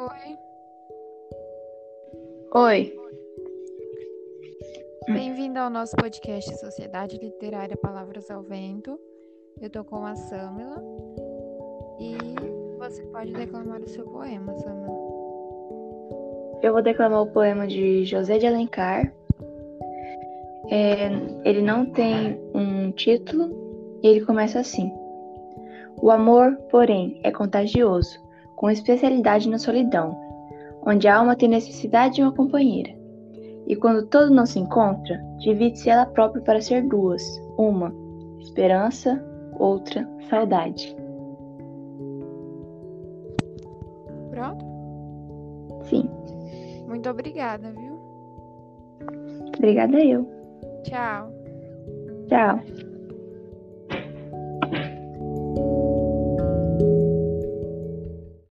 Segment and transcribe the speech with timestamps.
[0.00, 0.38] Oi.
[2.54, 2.96] Oi.
[5.08, 8.98] Bem-vindo ao nosso podcast Sociedade Literária Palavras ao Vento.
[9.60, 10.82] Eu tô com a Samila
[12.00, 12.16] e
[12.78, 14.98] você pode declamar o seu poema, Samila.
[16.62, 19.12] Eu vou declamar o poema de José de Alencar.
[20.70, 21.10] É,
[21.44, 24.90] ele não tem um título e ele começa assim:
[26.00, 28.29] O amor, porém, é contagioso
[28.60, 30.14] com especialidade na solidão,
[30.86, 32.94] onde a alma tem necessidade de uma companheira.
[33.66, 37.22] E quando todo não se encontra, divide-se ela própria para ser duas:
[37.56, 37.90] uma,
[38.38, 39.24] esperança,
[39.58, 40.94] outra, saudade.
[44.30, 44.62] Pronto?
[45.84, 46.10] Sim.
[46.86, 47.98] Muito obrigada, viu?
[49.56, 50.28] Obrigada eu.
[50.84, 51.32] Tchau.
[52.28, 52.89] Tchau.